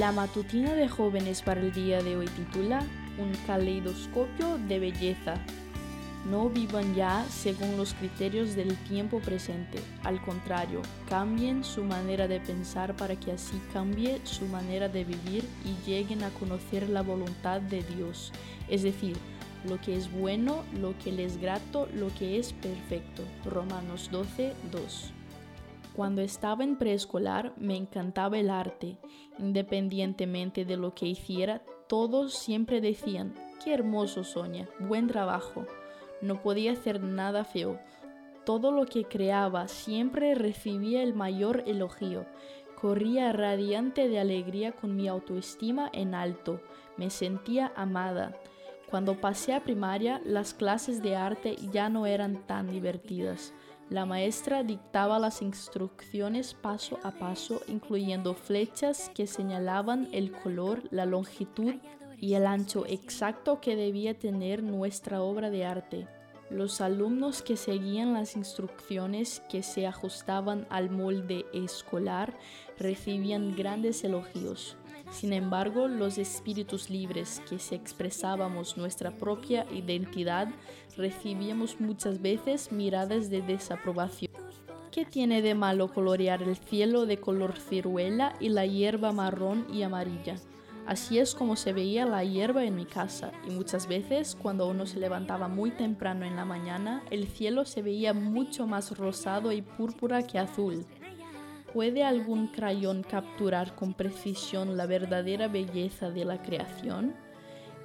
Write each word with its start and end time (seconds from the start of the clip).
La 0.00 0.12
matutina 0.12 0.72
de 0.72 0.88
jóvenes 0.88 1.42
para 1.42 1.60
el 1.60 1.74
día 1.74 2.02
de 2.02 2.16
hoy 2.16 2.26
titula 2.28 2.82
Un 3.18 3.32
caleidoscopio 3.46 4.56
de 4.66 4.78
belleza. 4.78 5.34
No 6.30 6.48
vivan 6.48 6.94
ya 6.94 7.22
según 7.28 7.76
los 7.76 7.92
criterios 7.92 8.56
del 8.56 8.78
tiempo 8.84 9.20
presente. 9.20 9.78
Al 10.02 10.22
contrario, 10.22 10.80
cambien 11.06 11.64
su 11.64 11.84
manera 11.84 12.28
de 12.28 12.40
pensar 12.40 12.96
para 12.96 13.14
que 13.20 13.32
así 13.32 13.60
cambie 13.74 14.22
su 14.24 14.46
manera 14.46 14.88
de 14.88 15.04
vivir 15.04 15.44
y 15.66 15.86
lleguen 15.86 16.24
a 16.24 16.30
conocer 16.30 16.88
la 16.88 17.02
voluntad 17.02 17.60
de 17.60 17.82
Dios. 17.82 18.32
Es 18.70 18.82
decir, 18.82 19.18
lo 19.68 19.78
que 19.82 19.98
es 19.98 20.10
bueno, 20.10 20.64
lo 20.80 20.96
que 20.96 21.12
les 21.12 21.32
es 21.32 21.40
grato, 21.42 21.90
lo 21.94 22.08
que 22.14 22.38
es 22.38 22.54
perfecto. 22.54 23.22
Romanos 23.44 24.08
12, 24.10 24.54
2. 24.72 25.12
Cuando 26.00 26.22
estaba 26.22 26.64
en 26.64 26.76
preescolar 26.76 27.52
me 27.58 27.76
encantaba 27.76 28.38
el 28.38 28.48
arte. 28.48 28.96
Independientemente 29.38 30.64
de 30.64 30.78
lo 30.78 30.94
que 30.94 31.04
hiciera, 31.04 31.60
todos 31.90 32.32
siempre 32.32 32.80
decían, 32.80 33.34
qué 33.62 33.74
hermoso 33.74 34.24
Sonia, 34.24 34.66
buen 34.78 35.08
trabajo. 35.08 35.66
No 36.22 36.40
podía 36.40 36.72
hacer 36.72 37.02
nada 37.02 37.44
feo. 37.44 37.78
Todo 38.46 38.72
lo 38.72 38.86
que 38.86 39.04
creaba 39.04 39.68
siempre 39.68 40.34
recibía 40.34 41.02
el 41.02 41.12
mayor 41.12 41.64
elogio. 41.66 42.24
Corría 42.80 43.30
radiante 43.34 44.08
de 44.08 44.20
alegría 44.20 44.72
con 44.72 44.96
mi 44.96 45.06
autoestima 45.06 45.90
en 45.92 46.14
alto. 46.14 46.62
Me 46.96 47.10
sentía 47.10 47.74
amada. 47.76 48.40
Cuando 48.88 49.20
pasé 49.20 49.52
a 49.52 49.64
primaria, 49.64 50.22
las 50.24 50.54
clases 50.54 51.02
de 51.02 51.14
arte 51.14 51.56
ya 51.70 51.90
no 51.90 52.06
eran 52.06 52.46
tan 52.46 52.70
divertidas. 52.70 53.52
La 53.90 54.06
maestra 54.06 54.62
dictaba 54.62 55.18
las 55.18 55.42
instrucciones 55.42 56.54
paso 56.54 57.00
a 57.02 57.10
paso, 57.10 57.60
incluyendo 57.66 58.34
flechas 58.34 59.10
que 59.16 59.26
señalaban 59.26 60.06
el 60.12 60.30
color, 60.30 60.84
la 60.92 61.06
longitud 61.06 61.74
y 62.16 62.34
el 62.34 62.46
ancho 62.46 62.86
exacto 62.86 63.60
que 63.60 63.74
debía 63.74 64.16
tener 64.16 64.62
nuestra 64.62 65.22
obra 65.22 65.50
de 65.50 65.64
arte. 65.64 66.06
Los 66.50 66.80
alumnos 66.80 67.42
que 67.42 67.56
seguían 67.56 68.12
las 68.12 68.36
instrucciones 68.36 69.42
que 69.48 69.64
se 69.64 69.88
ajustaban 69.88 70.68
al 70.70 70.90
molde 70.90 71.46
escolar 71.52 72.38
recibían 72.78 73.56
grandes 73.56 74.04
elogios. 74.04 74.76
Sin 75.10 75.32
embargo, 75.32 75.88
los 75.88 76.18
espíritus 76.18 76.88
libres 76.88 77.42
que 77.48 77.58
se 77.58 77.74
expresábamos 77.74 78.76
nuestra 78.76 79.10
propia 79.10 79.66
identidad 79.72 80.48
recibíamos 80.96 81.80
muchas 81.80 82.22
veces 82.22 82.70
miradas 82.70 83.28
de 83.28 83.42
desaprobación. 83.42 84.30
¿Qué 84.92 85.04
tiene 85.04 85.42
de 85.42 85.54
malo 85.54 85.92
colorear 85.92 86.42
el 86.42 86.56
cielo 86.56 87.06
de 87.06 87.20
color 87.20 87.58
ciruela 87.58 88.34
y 88.40 88.48
la 88.48 88.66
hierba 88.66 89.12
marrón 89.12 89.66
y 89.72 89.82
amarilla? 89.82 90.36
Así 90.86 91.18
es 91.18 91.34
como 91.34 91.54
se 91.54 91.72
veía 91.72 92.06
la 92.06 92.24
hierba 92.24 92.64
en 92.64 92.74
mi 92.74 92.84
casa 92.84 93.30
y 93.46 93.50
muchas 93.50 93.86
veces 93.86 94.36
cuando 94.40 94.66
uno 94.66 94.86
se 94.86 94.98
levantaba 94.98 95.46
muy 95.46 95.70
temprano 95.70 96.24
en 96.24 96.34
la 96.34 96.44
mañana 96.44 97.02
el 97.10 97.28
cielo 97.28 97.64
se 97.64 97.82
veía 97.82 98.12
mucho 98.12 98.66
más 98.66 98.96
rosado 98.96 99.52
y 99.52 99.62
púrpura 99.62 100.26
que 100.26 100.38
azul. 100.38 100.84
¿Puede 101.72 102.02
algún 102.02 102.48
crayón 102.48 103.04
capturar 103.04 103.76
con 103.76 103.94
precisión 103.94 104.76
la 104.76 104.86
verdadera 104.86 105.46
belleza 105.46 106.10
de 106.10 106.24
la 106.24 106.42
creación? 106.42 107.14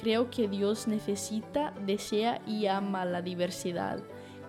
Creo 0.00 0.30
que 0.30 0.48
Dios 0.48 0.88
necesita, 0.88 1.72
desea 1.86 2.40
y 2.44 2.66
ama 2.66 3.04
la 3.04 3.22
diversidad. 3.22 4.00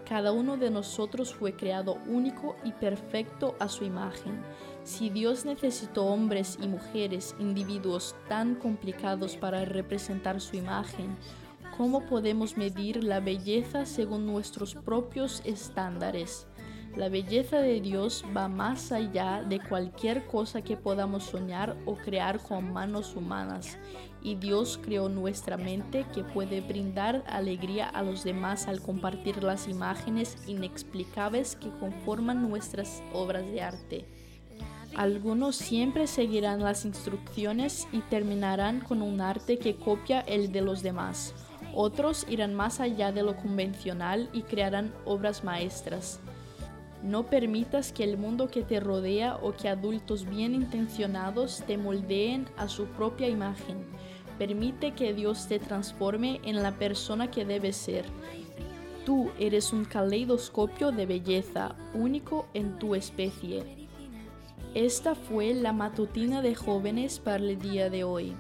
Cada 0.08 0.32
uno 0.32 0.58
de 0.58 0.72
nosotros 0.72 1.36
fue 1.36 1.56
creado 1.56 2.00
único 2.08 2.56
y 2.64 2.72
perfecto 2.72 3.56
a 3.60 3.70
su 3.70 3.84
imagen. 3.84 4.42
Si 4.84 5.12
Dios 5.12 5.46
necesitó 5.46 6.06
hombres 6.06 6.58
y 6.60 6.68
mujeres, 6.68 7.36
individuos 7.38 8.16
tan 8.28 8.56
complicados 8.56 9.38
para 9.38 9.64
representar 9.64 10.42
su 10.42 10.56
imagen, 10.56 11.16
¿cómo 11.78 12.08
podemos 12.08 12.58
medir 12.58 13.04
la 13.04 13.20
belleza 13.20 13.86
según 13.86 14.26
nuestros 14.26 14.74
propios 14.74 15.44
estándares? 15.46 16.49
La 17.00 17.08
belleza 17.08 17.62
de 17.62 17.80
Dios 17.80 18.26
va 18.36 18.50
más 18.50 18.92
allá 18.92 19.42
de 19.48 19.62
cualquier 19.62 20.28
cosa 20.28 20.62
que 20.62 20.76
podamos 20.76 21.24
soñar 21.24 21.78
o 21.86 21.96
crear 21.96 22.42
con 22.42 22.74
manos 22.74 23.16
humanas. 23.16 23.78
Y 24.22 24.36
Dios 24.36 24.78
creó 24.84 25.08
nuestra 25.08 25.56
mente 25.56 26.06
que 26.14 26.26
puede 26.26 26.60
brindar 26.60 27.24
alegría 27.26 27.88
a 27.88 28.04
los 28.04 28.26
demás 28.26 28.68
al 28.68 28.82
compartir 28.82 29.42
las 29.42 29.70
imágenes 29.70 30.36
inexplicables 30.46 31.56
que 31.56 31.70
conforman 31.80 32.50
nuestras 32.50 33.02
obras 33.14 33.46
de 33.46 33.62
arte. 33.62 34.06
Algunos 34.94 35.56
siempre 35.56 36.06
seguirán 36.06 36.60
las 36.60 36.84
instrucciones 36.84 37.88
y 37.94 38.02
terminarán 38.02 38.82
con 38.82 39.02
un 39.02 39.22
arte 39.22 39.58
que 39.58 39.78
copia 39.78 40.20
el 40.20 40.52
de 40.52 40.60
los 40.60 40.84
demás. 40.84 41.34
Otros 41.74 42.26
irán 42.30 42.56
más 42.56 42.82
allá 42.82 43.14
de 43.14 43.24
lo 43.24 43.38
convencional 43.38 44.30
y 44.34 44.42
crearán 44.42 44.94
obras 45.06 45.46
maestras. 45.46 46.20
No 47.04 47.28
permitas 47.28 47.94
que 47.94 48.04
el 48.04 48.18
mundo 48.18 48.50
que 48.50 48.62
te 48.62 48.80
rodea 48.80 49.38
o 49.42 49.54
que 49.54 49.70
adultos 49.70 50.30
bien 50.30 50.54
intencionados 50.54 51.64
te 51.66 51.78
moldeen 51.78 52.48
a 52.58 52.68
su 52.68 52.88
propia 52.88 53.30
imagen. 53.30 53.86
Permite 54.38 54.94
que 54.94 55.14
Dios 55.14 55.48
te 55.48 55.60
transforme 55.60 56.42
en 56.44 56.62
la 56.62 56.72
persona 56.74 57.32
que 57.32 57.46
debes 57.46 57.78
ser. 57.78 58.06
Tú 59.06 59.32
eres 59.40 59.72
un 59.72 59.86
caleidoscopio 59.86 60.92
de 60.92 61.06
belleza, 61.06 61.76
único 61.94 62.48
en 62.54 62.78
tu 62.80 62.96
especie. 62.96 63.88
Esta 64.76 65.16
fue 65.16 65.54
la 65.54 65.74
matutina 65.74 66.42
de 66.42 66.54
jóvenes 66.54 67.20
para 67.20 67.38
el 67.38 67.58
día 67.60 67.90
de 67.90 68.04
hoy. 68.04 68.36